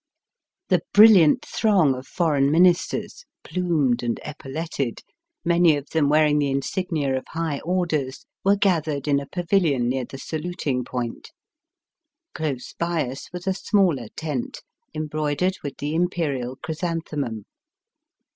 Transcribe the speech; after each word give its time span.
The 0.69 0.81
brilliant 0.95 1.45
throng 1.45 1.93
of 1.93 2.07
foreign 2.07 2.49
Ministers, 2.49 3.23
plumed 3.43 4.01
and 4.01 4.19
epauletted— 4.25 5.03
^many 5.47 5.77
of 5.77 5.91
them 5.91 6.09
wearing 6.09 6.39
the 6.39 6.49
insignia 6.49 7.15
of 7.15 7.25
high 7.27 7.59
orders— 7.59 8.25
were 8.43 8.55
gathered 8.55 9.07
in 9.07 9.19
a 9.19 9.27
pavilion 9.27 9.87
near 9.89 10.05
the 10.05 10.17
saluting 10.17 10.83
poiut. 10.83 11.27
Close 12.33 12.73
by 12.73 13.07
us 13.09 13.31
was 13.31 13.45
a 13.45 13.53
smaller 13.53 14.07
tent, 14.15 14.63
em 14.95 15.05
broidered 15.07 15.59
with 15.61 15.77
the 15.77 15.93
Imperial 15.93 16.55
chrysanthemum. 16.55 17.45